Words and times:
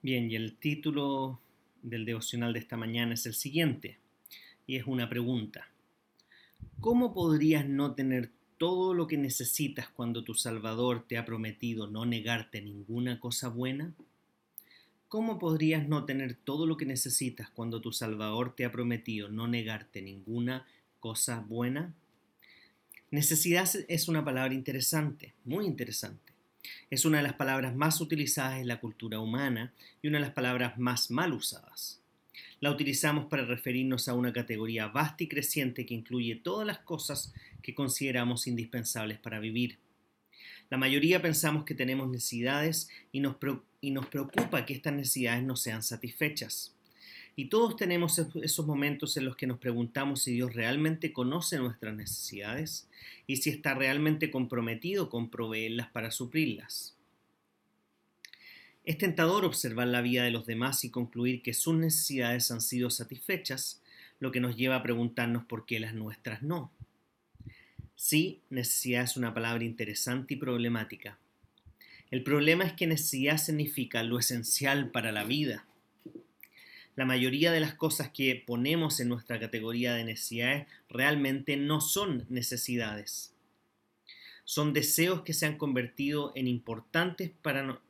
Bien, 0.00 0.30
y 0.30 0.36
el 0.36 0.54
título 0.54 1.40
del 1.82 2.04
devocional 2.04 2.52
de 2.52 2.60
esta 2.60 2.76
mañana 2.76 3.14
es 3.14 3.26
el 3.26 3.34
siguiente, 3.34 3.98
y 4.64 4.76
es 4.76 4.86
una 4.86 5.08
pregunta. 5.08 5.68
¿Cómo 6.80 7.12
podrías 7.12 7.66
no 7.66 7.96
tener 7.96 8.30
todo 8.58 8.94
lo 8.94 9.08
que 9.08 9.16
necesitas 9.16 9.88
cuando 9.88 10.22
tu 10.22 10.34
Salvador 10.34 11.04
te 11.08 11.18
ha 11.18 11.24
prometido 11.24 11.88
no 11.88 12.06
negarte 12.06 12.62
ninguna 12.62 13.18
cosa 13.18 13.48
buena? 13.48 13.92
¿Cómo 15.08 15.40
podrías 15.40 15.88
no 15.88 16.04
tener 16.04 16.34
todo 16.34 16.66
lo 16.66 16.76
que 16.76 16.86
necesitas 16.86 17.50
cuando 17.50 17.80
tu 17.80 17.90
Salvador 17.90 18.54
te 18.54 18.64
ha 18.64 18.70
prometido 18.70 19.28
no 19.28 19.48
negarte 19.48 20.00
ninguna 20.00 20.64
cosa 21.00 21.40
buena? 21.40 21.92
Necesidad 23.10 23.68
es 23.88 24.06
una 24.06 24.24
palabra 24.24 24.54
interesante, 24.54 25.34
muy 25.44 25.66
interesante. 25.66 26.27
Es 26.90 27.04
una 27.04 27.18
de 27.18 27.22
las 27.22 27.34
palabras 27.34 27.74
más 27.74 28.00
utilizadas 28.00 28.60
en 28.60 28.68
la 28.68 28.80
cultura 28.80 29.20
humana 29.20 29.72
y 30.02 30.08
una 30.08 30.18
de 30.18 30.24
las 30.24 30.34
palabras 30.34 30.78
más 30.78 31.10
mal 31.10 31.32
usadas. 31.32 32.00
La 32.60 32.70
utilizamos 32.70 33.26
para 33.26 33.44
referirnos 33.44 34.08
a 34.08 34.14
una 34.14 34.32
categoría 34.32 34.88
vasta 34.88 35.24
y 35.24 35.28
creciente 35.28 35.86
que 35.86 35.94
incluye 35.94 36.36
todas 36.36 36.66
las 36.66 36.78
cosas 36.78 37.32
que 37.62 37.74
consideramos 37.74 38.46
indispensables 38.46 39.18
para 39.18 39.38
vivir. 39.38 39.78
La 40.70 40.76
mayoría 40.76 41.22
pensamos 41.22 41.64
que 41.64 41.74
tenemos 41.74 42.08
necesidades 42.08 42.88
y 43.12 43.20
nos, 43.20 43.36
y 43.80 43.90
nos 43.90 44.06
preocupa 44.06 44.66
que 44.66 44.74
estas 44.74 44.92
necesidades 44.92 45.42
no 45.42 45.56
sean 45.56 45.82
satisfechas. 45.82 46.74
Y 47.38 47.44
todos 47.44 47.76
tenemos 47.76 48.18
esos 48.18 48.66
momentos 48.66 49.16
en 49.16 49.24
los 49.24 49.36
que 49.36 49.46
nos 49.46 49.60
preguntamos 49.60 50.22
si 50.22 50.32
Dios 50.32 50.54
realmente 50.54 51.12
conoce 51.12 51.56
nuestras 51.58 51.94
necesidades 51.94 52.88
y 53.28 53.36
si 53.36 53.50
está 53.50 53.74
realmente 53.74 54.32
comprometido 54.32 55.08
con 55.08 55.30
proveerlas 55.30 55.86
para 55.86 56.10
suplirlas. 56.10 56.96
Es 58.84 58.98
tentador 58.98 59.44
observar 59.44 59.86
la 59.86 60.00
vida 60.00 60.24
de 60.24 60.32
los 60.32 60.46
demás 60.46 60.82
y 60.82 60.90
concluir 60.90 61.40
que 61.40 61.54
sus 61.54 61.76
necesidades 61.76 62.50
han 62.50 62.60
sido 62.60 62.90
satisfechas, 62.90 63.80
lo 64.18 64.32
que 64.32 64.40
nos 64.40 64.56
lleva 64.56 64.74
a 64.74 64.82
preguntarnos 64.82 65.44
por 65.44 65.64
qué 65.64 65.78
las 65.78 65.94
nuestras 65.94 66.42
no. 66.42 66.72
Sí, 67.94 68.40
necesidad 68.50 69.04
es 69.04 69.16
una 69.16 69.32
palabra 69.32 69.62
interesante 69.62 70.34
y 70.34 70.38
problemática. 70.38 71.20
El 72.10 72.24
problema 72.24 72.64
es 72.64 72.72
que 72.72 72.88
necesidad 72.88 73.38
significa 73.38 74.02
lo 74.02 74.18
esencial 74.18 74.90
para 74.90 75.12
la 75.12 75.22
vida 75.22 75.67
la 76.98 77.04
mayoría 77.04 77.52
de 77.52 77.60
las 77.60 77.74
cosas 77.74 78.10
que 78.10 78.42
ponemos 78.44 78.98
en 78.98 79.08
nuestra 79.08 79.38
categoría 79.38 79.94
de 79.94 80.02
necesidades 80.02 80.66
realmente 80.88 81.56
no 81.56 81.80
son 81.80 82.26
necesidades. 82.28 83.32
Son 84.42 84.72
deseos 84.72 85.22
que 85.22 85.32
se 85.32 85.46
han 85.46 85.58
convertido 85.58 86.32
en 86.34 86.48
importantes 86.48 87.30
para 87.40 87.80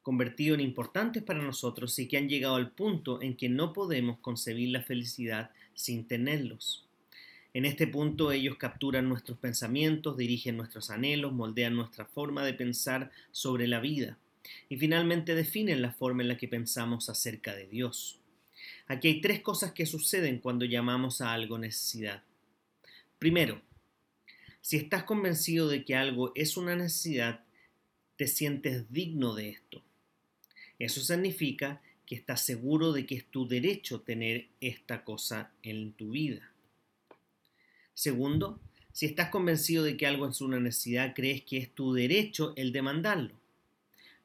convertido 0.00 0.54
en 0.54 0.62
importantes 0.62 1.22
para 1.22 1.42
nosotros 1.42 1.98
y 1.98 2.08
que 2.08 2.16
han 2.16 2.30
llegado 2.30 2.54
al 2.54 2.70
punto 2.70 3.20
en 3.20 3.36
que 3.36 3.50
no 3.50 3.74
podemos 3.74 4.18
concebir 4.20 4.70
la 4.70 4.80
felicidad 4.80 5.50
sin 5.74 6.08
tenerlos. 6.08 6.86
En 7.52 7.66
este 7.66 7.86
punto 7.86 8.32
ellos 8.32 8.56
capturan 8.56 9.10
nuestros 9.10 9.36
pensamientos, 9.36 10.16
dirigen 10.16 10.56
nuestros 10.56 10.88
anhelos, 10.88 11.34
moldean 11.34 11.76
nuestra 11.76 12.06
forma 12.06 12.46
de 12.46 12.54
pensar 12.54 13.10
sobre 13.30 13.68
la 13.68 13.80
vida 13.80 14.16
y 14.70 14.78
finalmente 14.78 15.34
definen 15.34 15.82
la 15.82 15.92
forma 15.92 16.22
en 16.22 16.28
la 16.28 16.38
que 16.38 16.48
pensamos 16.48 17.10
acerca 17.10 17.54
de 17.54 17.66
Dios. 17.66 18.21
Aquí 18.92 19.08
hay 19.08 19.20
tres 19.22 19.40
cosas 19.40 19.72
que 19.72 19.86
suceden 19.86 20.38
cuando 20.38 20.66
llamamos 20.66 21.22
a 21.22 21.32
algo 21.32 21.56
necesidad. 21.56 22.22
Primero, 23.18 23.62
si 24.60 24.76
estás 24.76 25.04
convencido 25.04 25.66
de 25.66 25.82
que 25.82 25.96
algo 25.96 26.30
es 26.34 26.58
una 26.58 26.76
necesidad, 26.76 27.42
te 28.16 28.26
sientes 28.26 28.92
digno 28.92 29.34
de 29.34 29.48
esto. 29.48 29.82
Eso 30.78 31.00
significa 31.00 31.80
que 32.04 32.14
estás 32.14 32.44
seguro 32.44 32.92
de 32.92 33.06
que 33.06 33.14
es 33.14 33.24
tu 33.24 33.48
derecho 33.48 34.02
tener 34.02 34.48
esta 34.60 35.04
cosa 35.04 35.52
en 35.62 35.94
tu 35.94 36.10
vida. 36.10 36.52
Segundo, 37.94 38.60
si 38.92 39.06
estás 39.06 39.30
convencido 39.30 39.84
de 39.84 39.96
que 39.96 40.06
algo 40.06 40.28
es 40.28 40.42
una 40.42 40.60
necesidad, 40.60 41.14
crees 41.14 41.44
que 41.44 41.56
es 41.56 41.74
tu 41.74 41.94
derecho 41.94 42.52
el 42.56 42.72
demandarlo. 42.72 43.32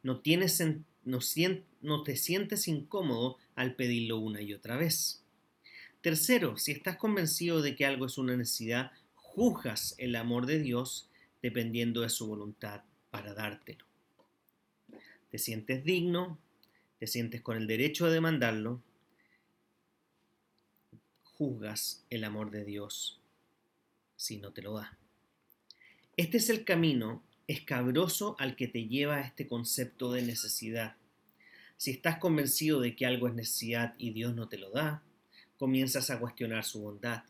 No 0.03 0.19
tienes 0.19 0.61
no, 1.07 2.03
te 2.03 2.15
sientes 2.17 2.67
incómodo 2.67 3.37
al 3.55 3.75
pedirlo 3.75 4.19
una 4.19 4.41
y 4.41 4.53
otra 4.53 4.77
vez. 4.77 5.23
Tercero, 6.01 6.57
si 6.57 6.73
estás 6.73 6.97
convencido 6.97 7.61
de 7.61 7.75
que 7.75 7.85
algo 7.85 8.05
es 8.05 8.17
una 8.17 8.35
necesidad, 8.35 8.91
juzgas 9.15 9.95
el 9.97 10.15
amor 10.15 10.45
de 10.45 10.59
Dios 10.59 11.09
dependiendo 11.41 12.01
de 12.01 12.09
su 12.09 12.27
voluntad 12.27 12.83
para 13.09 13.33
dártelo. 13.33 13.85
Te 15.29 15.37
sientes 15.37 15.83
digno, 15.83 16.37
te 16.99 17.07
sientes 17.07 17.41
con 17.41 17.57
el 17.57 17.67
derecho 17.67 18.07
de 18.07 18.13
demandarlo, 18.13 18.81
juzgas 21.23 22.03
el 22.09 22.23
amor 22.23 22.51
de 22.51 22.65
Dios 22.65 23.19
si 24.15 24.37
no 24.37 24.51
te 24.51 24.61
lo 24.61 24.73
da. 24.73 24.97
Este 26.17 26.37
es 26.37 26.49
el 26.49 26.63
camino 26.63 27.23
escabroso 27.47 28.35
al 28.39 28.55
que 28.55 28.67
te 28.67 28.87
lleva 28.87 29.21
este 29.21 29.47
concepto 29.47 30.11
de 30.11 30.21
necesidad. 30.21 30.95
Si 31.77 31.91
estás 31.91 32.17
convencido 32.17 32.81
de 32.81 32.95
que 32.95 33.05
algo 33.05 33.27
es 33.27 33.33
necesidad 33.33 33.95
y 33.97 34.11
Dios 34.11 34.35
no 34.35 34.49
te 34.49 34.57
lo 34.57 34.71
da, 34.71 35.03
comienzas 35.57 36.09
a 36.09 36.19
cuestionar 36.19 36.63
su 36.65 36.81
bondad. 36.81 37.23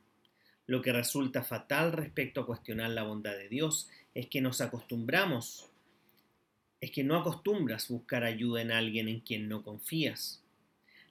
Lo 0.65 0.81
que 0.81 0.91
resulta 0.91 1.43
fatal 1.43 1.93
respecto 1.93 2.41
a 2.41 2.45
cuestionar 2.45 2.89
la 2.89 3.03
bondad 3.03 3.37
de 3.37 3.47
Dios 3.47 3.89
es 4.13 4.27
que 4.27 4.41
nos 4.41 4.59
acostumbramos, 4.59 5.69
es 6.81 6.91
que 6.91 7.03
no 7.03 7.15
acostumbras 7.15 7.87
buscar 7.87 8.23
ayuda 8.23 8.61
en 8.61 8.71
alguien 8.71 9.07
en 9.07 9.19
quien 9.21 9.47
no 9.47 9.63
confías. 9.63 10.43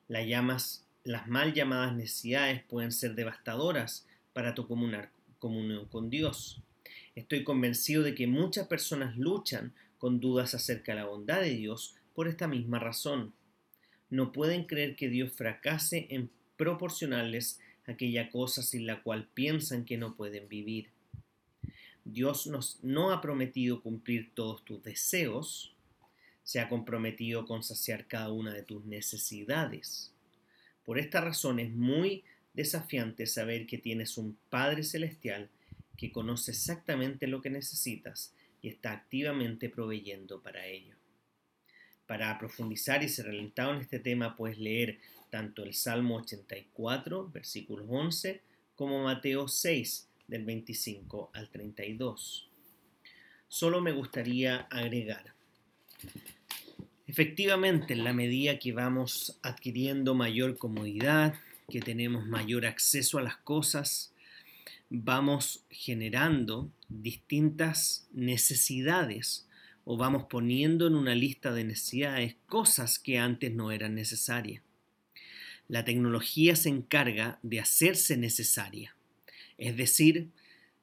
Las 0.09 1.29
mal 1.29 1.55
llamadas 1.55 1.95
necesidades 1.95 2.63
pueden 2.65 2.93
ser 2.93 3.15
devastadoras 3.15 4.07
para 4.33 4.55
tu 4.55 4.67
comunión 4.67 5.87
con 5.89 6.11
Dios. 6.11 6.61
Estoy 7.17 7.45
convencido 7.45 8.03
de 8.03 8.15
que 8.15 8.27
muchas 8.27 8.69
personas 8.69 9.17
luchan 9.17 9.73
con 9.97 10.21
dudas 10.21 10.55
acerca 10.55 10.93
de 10.93 11.01
la 11.01 11.07
bondad 11.07 11.41
de 11.41 11.55
Dios 11.55 11.97
por 12.15 12.29
esta 12.29 12.47
misma 12.47 12.79
razón. 12.79 13.33
No 14.11 14.33
pueden 14.33 14.65
creer 14.67 14.97
que 14.97 15.09
Dios 15.09 15.33
fracase 15.33 16.09
en 16.11 16.31
proporcionarles 16.59 17.59
aquella 17.87 18.29
cosa 18.31 18.63
sin 18.63 18.87
la 18.87 19.03
cual 19.03 19.29
piensan 19.33 19.87
que 19.87 19.97
no 19.97 20.15
pueden 20.15 20.47
vivir. 20.47 20.91
Dios 22.05 22.47
nos 22.47 22.85
no 22.85 23.11
ha 23.11 23.23
prometido 23.23 23.81
cumplir 23.81 24.35
todos 24.35 24.63
tus 24.67 24.83
deseos, 24.83 25.75
se 26.45 26.61
ha 26.61 26.69
comprometido 26.69 27.47
con 27.47 27.63
saciar 27.63 28.07
cada 28.07 28.31
una 28.31 28.53
de 28.53 28.63
tus 28.63 28.85
necesidades. 28.85 30.13
Por 30.85 30.99
esta 30.99 31.23
razón 31.23 31.61
es 31.61 31.73
muy 31.73 32.25
desafiante 32.53 33.27
saber 33.27 33.67
que 33.67 33.79
tienes 33.79 34.19
un 34.19 34.37
Padre 34.51 34.83
Celestial 34.85 35.49
que 35.97 36.13
conoce 36.13 36.51
exactamente 36.51 37.27
lo 37.27 37.41
que 37.41 37.51
necesitas 37.51 38.35
y 38.63 38.69
está 38.69 38.93
activamente 38.93 39.69
proveyendo 39.69 40.41
para 40.41 40.67
ello. 40.67 40.97
Para 42.07 42.39
profundizar 42.39 43.03
y 43.03 43.09
ser 43.09 43.29
alentado 43.29 43.75
en 43.75 43.81
este 43.81 43.99
tema 43.99 44.37
puedes 44.37 44.59
leer 44.59 44.99
tanto 45.31 45.65
el 45.65 45.75
Salmo 45.75 46.17
84, 46.17 47.31
versículos 47.31 47.87
11, 47.89 48.41
como 48.75 49.03
Mateo 49.03 49.49
6, 49.49 50.09
del 50.29 50.45
25 50.45 51.31
al 51.35 51.49
32. 51.51 52.49
Solo 53.49 53.81
me 53.81 53.93
gustaría 53.93 54.63
agregar, 54.71 55.35
efectivamente, 57.07 57.95
en 57.95 58.05
la 58.05 58.13
medida 58.13 58.59
que 58.59 58.73
vamos 58.73 59.39
adquiriendo 59.43 60.15
mayor 60.15 60.59
comodidad, 60.59 61.35
que 61.69 61.81
tenemos 61.81 62.27
mayor 62.27 62.67
acceso 62.67 63.19
a 63.19 63.23
las 63.23 63.37
cosas, 63.37 64.13
vamos 64.91 65.65
generando 65.71 66.71
distintas 66.89 68.07
necesidades 68.13 69.49
o 69.85 69.97
vamos 69.97 70.25
poniendo 70.29 70.87
en 70.87 70.95
una 70.95 71.15
lista 71.15 71.53
de 71.53 71.65
necesidades 71.65 72.37
cosas 72.47 72.99
que 72.99 73.19
antes 73.19 73.53
no 73.53 73.71
eran 73.71 73.95
necesarias. 73.95 74.63
La 75.69 75.85
tecnología 75.85 76.57
se 76.57 76.69
encarga 76.69 77.39
de 77.43 77.61
hacerse 77.61 78.17
necesaria. 78.17 78.95
Es 79.59 79.77
decir, 79.77 80.29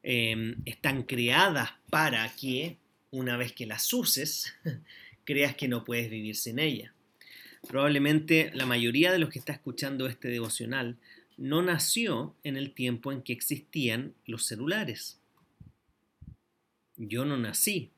em, 0.03 0.55
están 0.65 1.03
creadas 1.03 1.71
para 1.89 2.27
que 2.35 2.77
una 3.11 3.37
vez 3.37 3.53
que 3.53 3.65
las 3.65 3.93
uses, 3.93 4.53
creas 5.25 5.55
que 5.55 5.67
no 5.67 5.83
puedes 5.83 6.09
vivir 6.09 6.35
sin 6.35 6.59
ella. 6.59 6.93
Probablemente 7.67 8.51
la 8.53 8.65
mayoría 8.65 9.11
de 9.11 9.19
los 9.19 9.29
que 9.29 9.39
está 9.39 9.53
escuchando 9.53 10.07
este 10.07 10.27
devocional 10.27 10.97
no 11.37 11.61
nació 11.61 12.35
en 12.43 12.57
el 12.57 12.73
tiempo 12.73 13.11
en 13.11 13.21
que 13.21 13.33
existían 13.33 14.13
los 14.25 14.45
celulares. 14.45 15.19
Yo 16.97 17.25
no 17.25 17.37
nací 17.37 17.91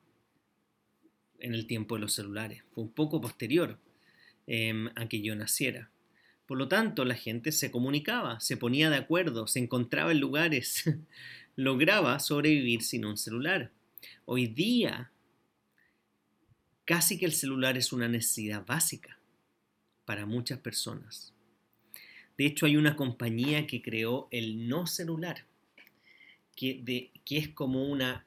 en 1.39 1.53
el 1.53 1.67
tiempo 1.67 1.95
de 1.95 2.01
los 2.01 2.13
celulares, 2.13 2.63
fue 2.73 2.83
un 2.83 2.91
poco 2.91 3.21
posterior 3.21 3.77
em, 4.47 4.89
a 4.95 5.07
que 5.07 5.21
yo 5.21 5.35
naciera. 5.35 5.91
Por 6.45 6.57
lo 6.57 6.67
tanto, 6.67 7.05
la 7.05 7.15
gente 7.15 7.51
se 7.51 7.71
comunicaba, 7.71 8.39
se 8.39 8.55
ponía 8.57 8.89
de 8.89 8.97
acuerdo, 8.97 9.47
se 9.47 9.59
encontraba 9.59 10.11
en 10.11 10.19
lugares, 10.19 10.83
lograba 11.55 12.19
sobrevivir 12.19 12.83
sin 12.83 13.05
un 13.05 13.17
celular. 13.17 13.71
Hoy 14.25 14.47
día, 14.47 15.11
casi 16.85 17.17
que 17.17 17.25
el 17.25 17.33
celular 17.33 17.77
es 17.77 17.91
una 17.91 18.07
necesidad 18.07 18.65
básica 18.65 19.19
para 20.05 20.25
muchas 20.25 20.59
personas. 20.59 21.34
De 22.37 22.45
hecho, 22.45 22.65
hay 22.65 22.77
una 22.77 22.95
compañía 22.95 23.65
que 23.65 23.81
creó 23.81 24.27
el 24.31 24.67
no 24.67 24.87
celular, 24.87 25.45
que, 26.55 27.11
es 27.29 27.49
como 27.49 27.85
una 27.85 28.25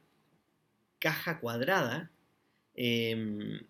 caja 0.99 1.41
cuadrada 1.41 2.11
em, 2.75 3.61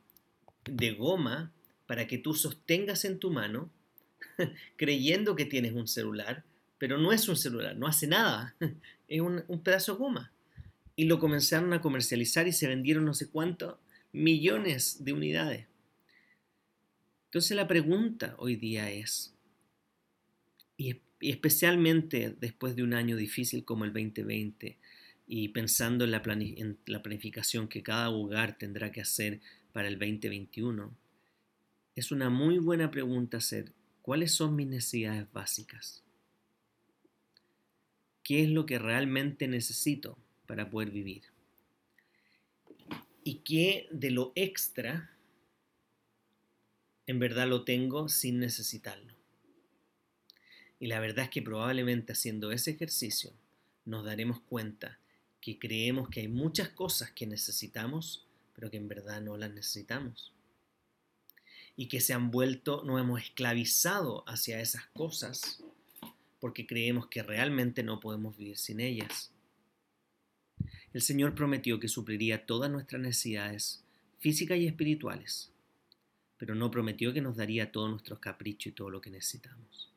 de 0.64 0.93
goma 0.93 1.52
para 1.87 2.06
que 2.06 2.19
tú 2.19 2.35
sostengas 2.35 3.05
en 3.05 3.19
tu 3.19 3.31
mano, 3.31 3.70
creyendo 4.76 5.35
que 5.35 5.44
tienes 5.44 5.73
un 5.73 5.88
celular, 5.88 6.44
pero 6.79 6.99
no 6.99 7.12
es 7.12 7.29
un 7.29 7.37
celular, 7.37 7.76
no 7.76 7.87
hace 7.87 8.06
nada, 8.06 8.55
es 9.08 9.20
un, 9.20 9.44
un 9.49 9.62
pedazo 9.62 9.93
de 9.93 9.99
goma. 9.99 10.32
Y 10.94 11.05
lo 11.05 11.19
comenzaron 11.19 11.73
a 11.73 11.81
comercializar 11.81 12.49
y 12.49 12.52
se 12.52 12.67
vendieron 12.67 13.05
no 13.05 13.14
sé 13.14 13.31
cuántos 13.31 13.76
millones 14.12 15.05
de 15.05 15.12
unidades. 15.12 15.67
Entonces 17.26 17.56
la 17.56 17.69
pregunta 17.69 18.35
hoy 18.38 18.56
día 18.56 18.90
es, 18.90 19.35
y, 20.78 21.02
especialmente 21.20 22.34
después 22.40 22.75
de 22.75 22.82
un 22.82 22.94
año 22.94 23.16
difícil 23.16 23.66
como 23.66 23.84
el 23.84 23.92
2020, 23.92 24.78
y 25.26 25.48
pensando 25.48 26.06
en 26.06 26.12
la, 26.12 26.22
en 26.25 26.78
la 26.86 27.02
planificación 27.02 27.69
que 27.69 27.82
cada 27.82 28.08
hogar 28.08 28.56
tendrá 28.56 28.90
que 28.90 29.02
hacer 29.02 29.40
para 29.75 29.88
el 29.88 29.98
2021, 29.98 30.96
es 31.94 32.10
una 32.10 32.30
muy 32.30 32.56
buena 32.56 32.90
pregunta 32.90 33.36
hacer, 33.36 33.75
¿cuáles 34.00 34.32
son 34.32 34.56
mis 34.56 34.69
necesidades 34.69 35.30
básicas? 35.30 36.02
¿Qué 38.22 38.44
es 38.44 38.48
lo 38.48 38.64
que 38.64 38.78
realmente 38.78 39.48
necesito 39.48 40.16
para 40.46 40.70
poder 40.70 40.90
vivir? 40.90 41.25
¿Y 43.22 43.40
qué 43.40 43.86
de 43.90 44.10
lo 44.10 44.32
extra 44.34 45.19
en 47.08 47.19
verdad 47.19 47.48
lo 47.48 47.64
tengo 47.64 48.10
sin 48.10 48.38
necesitarlo. 48.38 49.17
Y 50.80 50.86
la 50.86 51.00
verdad 51.00 51.25
es 51.25 51.30
que 51.30 51.42
probablemente 51.42 52.12
haciendo 52.12 52.52
ese 52.52 52.72
ejercicio 52.72 53.32
nos 53.84 54.04
daremos 54.04 54.40
cuenta 54.40 54.98
que 55.40 55.58
creemos 55.58 56.08
que 56.08 56.20
hay 56.20 56.28
muchas 56.28 56.69
cosas 56.69 57.10
que 57.12 57.26
necesitamos, 57.26 58.26
pero 58.54 58.70
que 58.70 58.76
en 58.76 58.88
verdad 58.88 59.20
no 59.20 59.36
las 59.36 59.52
necesitamos. 59.52 60.32
Y 61.76 61.86
que 61.86 62.00
se 62.00 62.12
han 62.12 62.30
vuelto, 62.30 62.82
nos 62.84 63.00
hemos 63.00 63.20
esclavizado 63.20 64.25
hacia 64.28 64.60
esas 64.60 64.86
cosas 64.86 65.62
porque 66.40 66.66
creemos 66.66 67.06
que 67.06 67.22
realmente 67.22 67.82
no 67.82 68.00
podemos 68.00 68.36
vivir 68.36 68.58
sin 68.58 68.80
ellas. 68.80 69.32
El 70.92 71.02
Señor 71.02 71.34
prometió 71.34 71.78
que 71.78 71.88
supliría 71.88 72.46
todas 72.46 72.70
nuestras 72.70 73.00
necesidades 73.02 73.84
físicas 74.19 74.58
y 74.58 74.66
espirituales 74.66 75.52
pero 76.38 76.54
no 76.54 76.70
prometió 76.70 77.12
que 77.12 77.20
nos 77.20 77.36
daría 77.36 77.72
todos 77.72 77.90
nuestros 77.90 78.20
caprichos 78.20 78.69
y 78.69 78.72
todo 78.75 78.88
lo 78.88 79.00
que 79.00 79.10
necesitamos. 79.10 79.92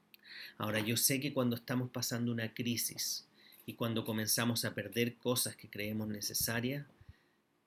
Ahora, 0.57 0.79
yo 0.79 0.97
sé 0.97 1.19
que 1.19 1.33
cuando 1.33 1.55
estamos 1.55 1.89
pasando 1.89 2.31
una 2.31 2.53
crisis 2.53 3.27
y 3.65 3.73
cuando 3.73 4.05
comenzamos 4.05 4.65
a 4.65 4.73
perder 4.73 5.17
cosas 5.17 5.55
que 5.55 5.69
creemos 5.69 6.07
necesarias, 6.07 6.85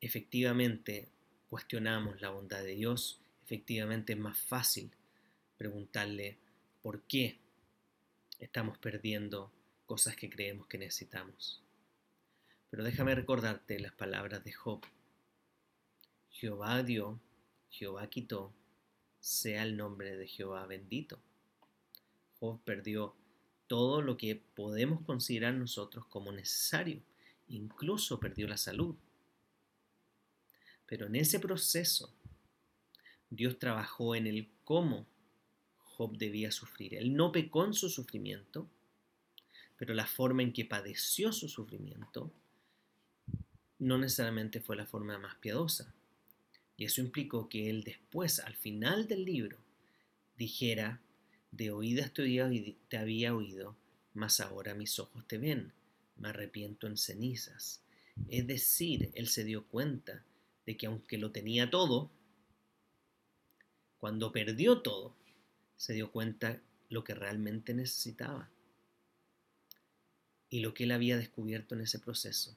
efectivamente 0.01 1.09
cuestionamos 1.49 2.21
la 2.21 2.31
bondad 2.31 2.63
de 2.63 2.75
Dios, 2.75 3.21
efectivamente 3.45 4.13
es 4.13 4.19
más 4.19 4.39
fácil 4.39 4.91
preguntarle 5.57 6.37
por 6.83 7.03
qué 7.03 7.39
estamos 8.39 8.79
perdiendo 8.79 9.53
cosas 9.87 10.17
que 10.17 10.29
creemos 10.29 10.67
que 10.67 10.79
necesitamos. 10.79 11.63
Pero 12.71 12.85
déjame 12.85 13.15
recordarte 13.15 13.79
las 13.79 13.93
palabras 13.93 14.45
de 14.45 14.53
Job. 14.53 14.81
Jehová 16.31 16.83
dio, 16.83 17.21
Jehová 17.71 18.09
quitó, 18.09 18.53
sea 19.21 19.63
el 19.63 19.77
nombre 19.77 20.17
de 20.17 20.27
Jehová 20.27 20.67
bendito. 20.67 21.19
Job 22.45 22.61
perdió 22.63 23.15
todo 23.69 24.03
lo 24.03 24.19
que 24.19 24.37
podemos 24.55 25.01
considerar 25.03 25.55
nosotros 25.55 26.05
como 26.07 26.31
necesario, 26.31 27.01
incluso 27.49 28.21
perdió 28.21 28.47
la 28.47 28.59
salud. 28.59 28.95
Pero 30.87 31.07
en 31.07 31.17
ese 31.17 31.41
proceso, 31.41 32.15
Dios 33.31 33.59
trabajó 33.59 34.15
en 34.15 34.27
el 34.27 34.51
cómo 34.65 35.07
Job 35.79 36.19
debía 36.19 36.51
sufrir. 36.51 36.95
Él 36.95 37.17
no 37.17 37.33
pecó 37.33 37.65
en 37.65 37.73
su 37.73 37.89
sufrimiento, 37.89 38.69
pero 39.79 39.95
la 39.95 40.07
forma 40.07 40.43
en 40.43 40.53
que 40.53 40.67
padeció 40.67 41.33
su 41.33 41.49
sufrimiento 41.49 42.31
no 43.79 43.97
necesariamente 43.97 44.61
fue 44.61 44.77
la 44.77 44.87
forma 44.87 45.19
más 45.19 45.37
piadosa. 45.37 45.95
Y 46.77 46.85
eso 46.85 47.01
implicó 47.01 47.49
que 47.49 47.71
él 47.71 47.85
después, 47.85 48.41
al 48.41 48.55
final 48.55 49.09
del 49.09 49.25
libro, 49.25 49.57
dijera, 50.37 51.01
de 51.57 51.71
oídas 51.71 52.13
te 52.13 52.97
había 52.97 53.35
oído, 53.35 53.77
mas 54.13 54.41
ahora 54.41 54.75
mis 54.75 54.99
ojos 54.99 55.27
te 55.27 55.39
ven, 55.39 55.73
me 56.17 56.29
arrepiento 56.29 56.87
en 56.87 56.97
cenizas. 56.97 57.81
Es 58.29 58.47
decir, 58.47 59.11
él 59.15 59.29
se 59.29 59.45
dio 59.45 59.67
cuenta 59.67 60.25
de 60.67 60.77
que 60.77 60.87
aunque 60.87 61.19
lo 61.19 61.31
tenía 61.31 61.71
todo, 61.71 62.11
cuando 63.99 64.33
perdió 64.33 64.83
todo, 64.83 65.15
se 65.77 65.95
dio 65.95 66.11
cuenta 66.11 66.61
lo 66.89 67.05
que 67.05 67.15
realmente 67.15 67.75
necesitaba. 67.75 68.51
Y 70.51 70.61
lo 70.61 70.75
que 70.75 70.85
él 70.85 70.93
había 70.93 71.17
descubierto 71.17 71.75
en 71.75 71.83
ese 71.83 71.99
proceso, 71.99 72.57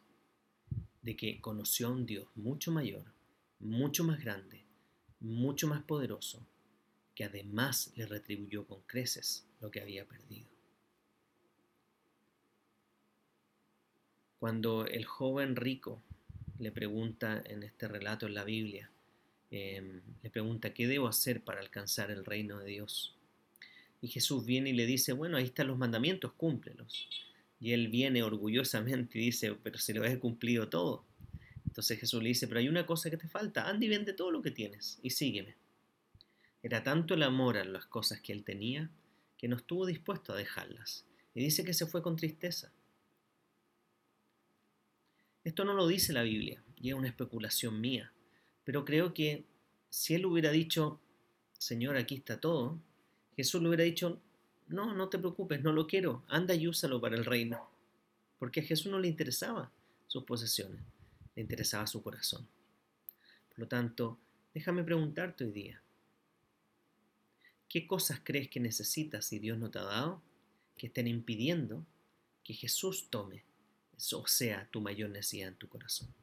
de 1.01 1.15
que 1.15 1.39
conoció 1.41 1.87
a 1.87 1.91
un 1.91 2.05
Dios 2.05 2.27
mucho 2.35 2.71
mayor, 2.71 3.05
mucho 3.59 4.03
más 4.03 4.19
grande, 4.19 4.63
mucho 5.19 5.67
más 5.67 5.83
poderoso, 5.83 6.45
que 7.17 7.23
además 7.23 7.91
le 7.95 8.05
retribuyó 8.05 8.67
con 8.67 8.79
creces 8.81 9.43
lo 9.59 9.71
que 9.71 9.81
había 9.81 10.05
perdido. 10.05 10.45
Cuando 14.37 14.85
el 14.85 15.03
joven 15.03 15.55
rico 15.55 15.99
le 16.59 16.71
pregunta 16.71 17.41
en 17.43 17.63
este 17.63 17.87
relato 17.87 18.27
en 18.27 18.35
la 18.35 18.43
Biblia, 18.43 18.91
em, 19.49 19.99
le 20.21 20.29
pregunta, 20.29 20.75
¿qué 20.75 20.85
debo 20.85 21.07
hacer 21.07 21.41
para 21.41 21.59
alcanzar 21.59 22.11
el 22.11 22.23
reino 22.23 22.59
de 22.59 22.67
Dios? 22.67 23.15
Y 23.99 24.09
Jesús 24.09 24.45
viene 24.45 24.69
y 24.69 24.73
le 24.73 24.85
dice, 24.85 25.11
bueno, 25.13 25.37
ahí 25.37 25.45
están 25.45 25.65
los 25.65 25.77
mandamientos, 25.79 26.33
cúmplelos. 26.33 27.09
Y 27.59 27.71
él 27.71 27.87
viene 27.87 28.21
orgullosamente 28.21 29.17
y 29.17 29.25
dice, 29.25 29.55
pero 29.55 29.79
si 29.79 29.91
lo 29.91 30.05
he 30.05 30.19
cumplido 30.19 30.69
todo. 30.69 31.03
Entonces 31.65 31.99
Jesús 31.99 32.21
le 32.21 32.29
dice, 32.29 32.47
pero 32.47 32.59
hay 32.59 32.69
una 32.69 32.85
cosa 32.85 33.09
que 33.09 33.17
te 33.17 33.27
falta, 33.27 33.67
anda 33.67 33.87
y 33.87 33.89
vende 33.89 34.13
todo 34.13 34.29
lo 34.29 34.43
que 34.43 34.51
tienes 34.51 34.99
y 35.01 35.09
sígueme. 35.09 35.55
Era 36.63 36.83
tanto 36.83 37.13
el 37.13 37.23
amor 37.23 37.57
a 37.57 37.63
las 37.63 37.85
cosas 37.85 38.21
que 38.21 38.33
él 38.33 38.43
tenía 38.43 38.89
que 39.37 39.47
no 39.47 39.55
estuvo 39.55 39.85
dispuesto 39.85 40.33
a 40.33 40.35
dejarlas. 40.35 41.05
Y 41.33 41.43
dice 41.43 41.63
que 41.63 41.73
se 41.73 41.85
fue 41.85 42.01
con 42.01 42.15
tristeza. 42.15 42.71
Esto 45.43 45.63
no 45.63 45.73
lo 45.73 45.87
dice 45.87 46.11
la 46.11 46.23
Biblia, 46.23 46.61
y 46.75 46.89
es 46.89 46.95
una 46.95 47.07
especulación 47.07 47.79
mía, 47.79 48.11
pero 48.63 48.83
creo 48.83 49.13
que 49.13 49.45
si 49.89 50.15
él 50.15 50.25
hubiera 50.25 50.51
dicho, 50.51 50.99
Señor, 51.57 51.95
aquí 51.95 52.15
está 52.15 52.41
todo, 52.41 52.81
Jesús 53.35 53.61
le 53.61 53.69
hubiera 53.69 53.85
dicho, 53.85 54.19
no, 54.67 54.93
no 54.93 55.07
te 55.07 55.19
preocupes, 55.19 55.63
no 55.63 55.71
lo 55.71 55.87
quiero, 55.87 56.25
anda 56.27 56.53
y 56.53 56.67
úsalo 56.67 56.99
para 56.99 57.15
el 57.15 57.23
reino, 57.23 57.69
porque 58.39 58.59
a 58.59 58.63
Jesús 58.63 58.91
no 58.91 58.99
le 58.99 59.07
interesaba 59.07 59.71
sus 60.07 60.23
posesiones 60.23 60.81
le 61.37 61.43
interesaba 61.43 61.85
su 61.85 62.01
corazón. 62.01 62.47
Por 63.49 63.59
lo 63.59 63.67
tanto, 63.67 64.17
déjame 64.55 64.83
preguntarte 64.83 65.45
hoy 65.45 65.51
día, 65.51 65.81
¿qué 67.69 67.87
cosas 67.87 68.21
crees 68.23 68.49
que 68.49 68.59
necesitas 68.59 69.31
y 69.33 69.39
Dios 69.39 69.57
no 69.57 69.69
te 69.69 69.79
ha 69.79 69.83
dado 69.83 70.21
que 70.77 70.87
estén 70.87 71.07
impidiendo 71.07 71.85
que 72.43 72.53
Jesús 72.53 73.09
tome, 73.09 73.43
o 74.13 74.27
sea, 74.27 74.67
tu 74.71 74.81
mayor 74.81 75.09
necesidad 75.09 75.49
en 75.49 75.55
tu 75.55 75.67
corazón? 75.67 76.13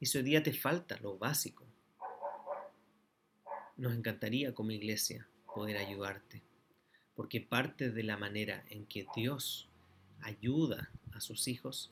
Y 0.00 0.06
si 0.06 0.18
hoy 0.18 0.24
día 0.24 0.42
te 0.42 0.52
falta 0.52 0.98
lo 0.98 1.16
básico, 1.16 1.64
nos 3.76 3.94
encantaría 3.94 4.54
como 4.54 4.70
iglesia 4.70 5.26
poder 5.54 5.76
ayudarte, 5.76 6.42
porque 7.14 7.40
parte 7.40 7.90
de 7.90 8.02
la 8.02 8.16
manera 8.16 8.64
en 8.70 8.86
que 8.86 9.06
Dios 9.14 9.68
ayuda 10.20 10.90
a 11.12 11.20
sus 11.20 11.48
hijos 11.48 11.90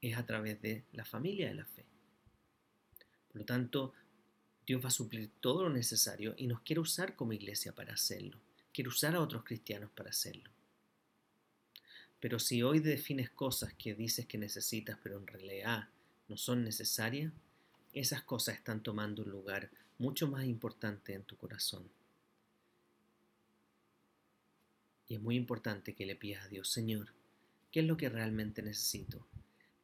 es 0.00 0.16
a 0.16 0.26
través 0.26 0.60
de 0.62 0.84
la 0.92 1.04
familia 1.04 1.48
de 1.48 1.54
la 1.54 1.64
fe. 1.64 1.84
Por 3.28 3.40
lo 3.40 3.44
tanto, 3.46 3.92
Dios 4.66 4.82
va 4.82 4.88
a 4.88 4.92
suplir 4.92 5.30
todo 5.40 5.64
lo 5.64 5.70
necesario 5.70 6.34
y 6.36 6.46
nos 6.46 6.60
quiere 6.62 6.80
usar 6.80 7.16
como 7.16 7.32
iglesia 7.32 7.74
para 7.74 7.94
hacerlo. 7.94 8.38
Quiere 8.72 8.88
usar 8.88 9.14
a 9.14 9.20
otros 9.20 9.44
cristianos 9.44 9.90
para 9.90 10.10
hacerlo. 10.10 10.50
Pero 12.18 12.38
si 12.38 12.62
hoy 12.62 12.80
defines 12.80 13.28
cosas 13.28 13.74
que 13.74 13.94
dices 13.94 14.26
que 14.26 14.38
necesitas, 14.38 14.98
pero 15.02 15.18
en 15.18 15.26
realidad 15.26 15.88
no 16.28 16.38
son 16.38 16.64
necesarias, 16.64 17.30
esas 17.92 18.22
cosas 18.22 18.56
están 18.56 18.82
tomando 18.82 19.22
un 19.22 19.30
lugar 19.30 19.70
mucho 19.98 20.26
más 20.26 20.44
importante 20.46 21.12
en 21.12 21.22
tu 21.22 21.36
corazón. 21.36 21.88
Y 25.06 25.14
es 25.14 25.20
muy 25.20 25.36
importante 25.36 25.94
que 25.94 26.06
le 26.06 26.16
pidas 26.16 26.46
a 26.46 26.48
Dios, 26.48 26.70
Señor, 26.70 27.12
¿qué 27.70 27.80
es 27.80 27.86
lo 27.86 27.98
que 27.98 28.08
realmente 28.08 28.62
necesito? 28.62 29.26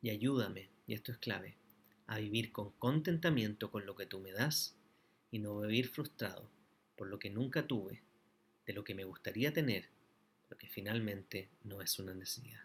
Y 0.01 0.09
ayúdame, 0.09 0.71
y 0.87 0.95
esto 0.95 1.13
es 1.13 1.19
clave, 1.19 1.57
a 2.11 2.19
vivir 2.19 2.51
con 2.51 2.73
contentamiento 2.73 3.71
con 3.71 3.87
lo 3.87 3.95
que 3.95 4.05
tú 4.05 4.19
me 4.19 4.33
das 4.33 4.75
y 5.31 5.39
no 5.39 5.61
vivir 5.61 5.87
frustrado 5.87 6.51
por 6.97 7.07
lo 7.07 7.21
que 7.21 7.31
nunca 7.31 7.69
tuve, 7.69 8.03
de 8.67 8.73
lo 8.73 8.83
que 8.83 8.97
me 8.97 9.05
gustaría 9.05 9.53
tener, 9.53 9.85
pero 10.49 10.59
que 10.59 10.67
finalmente 10.67 11.49
no 11.63 11.81
es 11.81 12.01
una 12.01 12.13
necesidad. 12.13 12.65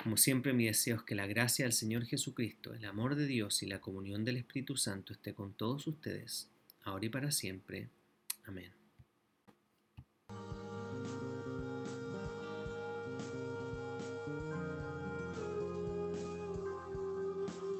Como 0.00 0.16
siempre 0.16 0.52
mi 0.52 0.66
deseo 0.66 0.96
es 0.96 1.02
que 1.02 1.16
la 1.16 1.26
gracia 1.26 1.64
del 1.64 1.72
Señor 1.72 2.04
Jesucristo, 2.06 2.74
el 2.74 2.84
amor 2.84 3.16
de 3.16 3.26
Dios 3.26 3.60
y 3.64 3.66
la 3.66 3.80
comunión 3.80 4.24
del 4.24 4.36
Espíritu 4.36 4.76
Santo 4.76 5.12
esté 5.12 5.34
con 5.34 5.52
todos 5.52 5.88
ustedes, 5.88 6.48
ahora 6.84 7.06
y 7.06 7.08
para 7.08 7.32
siempre. 7.32 7.90
Amén. 8.44 8.79